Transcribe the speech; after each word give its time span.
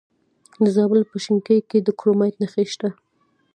د 0.63 0.65
زابل 0.75 1.01
په 1.09 1.15
شینکۍ 1.23 1.59
کې 1.69 1.77
د 1.81 1.87
کرومایټ 1.99 2.35
نښې 2.41 2.65
شته. 2.73 2.89